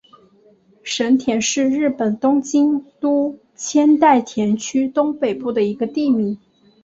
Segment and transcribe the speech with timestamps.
[0.81, 6.39] 神田是日本东京都千代田区东北部的一个地名。